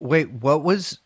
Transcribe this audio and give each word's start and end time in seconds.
Wait, 0.00 0.30
what 0.30 0.62
was 0.62 0.98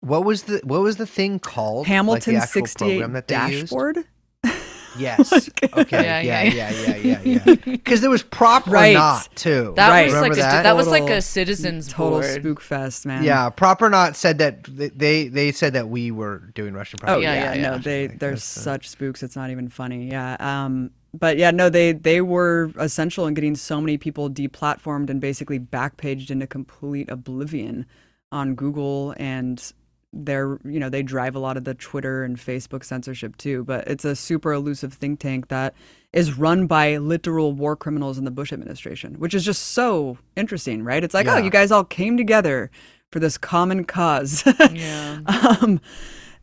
what 0.00 0.24
was 0.24 0.44
the 0.44 0.60
what 0.64 0.82
was 0.82 0.96
the 0.96 1.06
thing 1.06 1.38
called? 1.38 1.86
Hamilton 1.86 2.34
like 2.34 2.48
68 2.48 2.98
program 3.00 3.12
that 3.12 3.30
used? 3.50 3.62
dashboard. 3.70 3.98
Yes. 4.98 5.30
Like- 5.30 5.76
okay. 5.76 6.02
Yeah, 6.04 6.20
Yeah, 6.20 6.42
yeah, 6.42 6.70
yeah, 6.70 6.96
yeah, 6.96 7.20
yeah, 7.22 7.40
yeah. 7.46 7.54
Because 7.66 8.00
there 8.00 8.08
was 8.08 8.22
prop 8.22 8.66
Right. 8.66 8.92
or 8.96 8.98
not 8.98 9.28
too. 9.36 9.74
That 9.76 9.90
Right. 9.90 10.06
was 10.06 10.14
Remember 10.14 10.34
like 10.36 10.38
a 10.38 10.40
that? 10.42 10.62
that 10.62 10.74
was 10.76 10.88
like 10.88 11.10
a 11.10 11.20
citizens 11.20 11.88
Total 11.92 12.20
board. 12.20 12.40
spook 12.40 12.60
fest, 12.62 13.04
man. 13.04 13.22
yeah, 13.22 13.50
PropOrNot 13.50 14.14
said 14.14 14.38
that 14.38 14.64
they 14.64 15.28
they 15.28 15.52
said 15.52 15.74
that 15.74 15.90
we 15.90 16.10
were 16.10 16.50
doing 16.54 16.72
Russian 16.72 16.98
Oh 17.02 17.06
propaganda. 17.20 17.40
yeah, 17.40 17.52
Yeah, 17.54 17.60
yeah, 17.60 17.70
no, 17.72 17.78
they 17.78 18.06
they're 18.06 18.36
such 18.38 18.88
spooks. 18.88 19.22
It's 19.22 19.36
not 19.36 19.50
even 19.50 19.68
funny. 19.68 20.08
Yeah. 20.08 20.36
Um. 20.40 20.90
But 21.12 21.36
yeah, 21.36 21.50
no, 21.50 21.68
they 21.68 21.92
they 21.92 22.22
were 22.22 22.72
essential 22.78 23.26
in 23.26 23.34
getting 23.34 23.54
so 23.54 23.80
many 23.82 23.98
people 23.98 24.30
deplatformed 24.30 25.10
and 25.10 25.20
basically 25.20 25.58
backpaged 25.58 26.30
into 26.30 26.46
complete 26.46 27.10
oblivion 27.10 27.84
on 28.32 28.54
Google 28.54 29.14
and 29.16 29.72
they're 30.12 30.58
you 30.64 30.80
know 30.80 30.88
they 30.88 31.02
drive 31.02 31.36
a 31.36 31.38
lot 31.38 31.56
of 31.56 31.64
the 31.64 31.74
Twitter 31.74 32.24
and 32.24 32.36
Facebook 32.36 32.84
censorship 32.84 33.36
too. 33.36 33.64
But 33.64 33.86
it's 33.88 34.04
a 34.04 34.16
super 34.16 34.52
elusive 34.52 34.92
think 34.92 35.20
tank 35.20 35.48
that 35.48 35.74
is 36.12 36.38
run 36.38 36.66
by 36.66 36.96
literal 36.96 37.52
war 37.52 37.76
criminals 37.76 38.18
in 38.18 38.24
the 38.24 38.30
Bush 38.30 38.52
administration, 38.52 39.14
which 39.18 39.34
is 39.34 39.44
just 39.44 39.62
so 39.72 40.18
interesting, 40.36 40.82
right? 40.82 41.04
It's 41.04 41.14
like, 41.14 41.26
oh, 41.26 41.36
you 41.36 41.50
guys 41.50 41.70
all 41.70 41.84
came 41.84 42.16
together 42.16 42.70
for 43.12 43.20
this 43.20 43.36
common 43.38 43.84
cause. 43.84 44.44
Yeah. 44.72 45.20
um, 45.60 45.80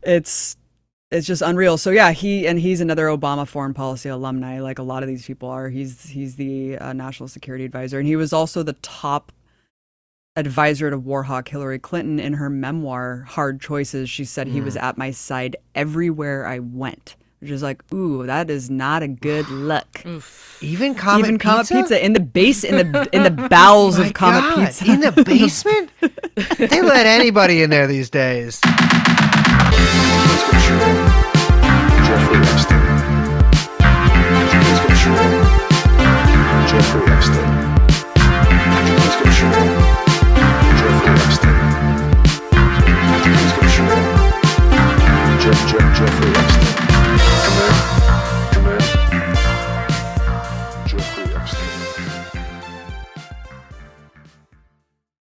it's 0.02 0.56
it's 1.10 1.26
just 1.26 1.42
unreal. 1.42 1.78
So 1.78 1.90
yeah, 1.90 2.12
he 2.12 2.46
and 2.46 2.58
he's 2.58 2.80
another 2.80 3.06
Obama 3.06 3.46
foreign 3.46 3.74
policy 3.74 4.08
alumni, 4.08 4.60
like 4.60 4.78
a 4.78 4.82
lot 4.82 5.02
of 5.02 5.08
these 5.08 5.26
people 5.26 5.48
are. 5.48 5.68
He's 5.68 6.04
he's 6.04 6.36
the 6.36 6.78
uh, 6.78 6.92
national 6.92 7.28
security 7.28 7.64
advisor, 7.64 7.98
and 7.98 8.06
he 8.06 8.16
was 8.16 8.32
also 8.32 8.62
the 8.62 8.72
top 8.74 9.32
advisor 10.36 10.90
to 10.90 10.98
Warhawk 10.98 11.46
Hillary 11.48 11.78
Clinton 11.78 12.18
in 12.18 12.34
her 12.34 12.50
memoir 12.50 13.24
Hard 13.28 13.60
Choices, 13.60 14.10
she 14.10 14.24
said 14.24 14.48
he 14.48 14.60
was 14.60 14.74
mm. 14.74 14.82
at 14.82 14.98
my 14.98 15.10
side 15.10 15.56
everywhere 15.74 16.46
I 16.46 16.58
went. 16.58 17.16
Which 17.40 17.50
is 17.50 17.62
like, 17.62 17.82
ooh, 17.92 18.26
that 18.26 18.50
is 18.50 18.70
not 18.70 19.02
a 19.02 19.08
good 19.08 19.48
look. 19.50 20.04
Even 20.60 20.94
Comet 20.94 21.26
Even 21.26 21.38
Comet 21.38 21.68
Pizza? 21.68 21.74
Pizza 21.74 22.04
in 22.04 22.14
the 22.14 22.20
base 22.20 22.64
in 22.64 22.76
the 22.76 23.08
in 23.12 23.22
the 23.22 23.30
bowels 23.50 23.98
of 23.98 24.12
Comet 24.14 24.40
God. 24.40 24.66
Pizza. 24.66 24.90
In 24.90 25.00
the 25.00 25.12
basement? 25.24 25.90
they 26.58 26.82
let 26.82 27.06
anybody 27.06 27.62
in 27.62 27.70
there 27.70 27.86
these 27.86 28.10
days. 28.10 28.60
Jeffrey 36.66 37.02
Epstein. 37.06 37.53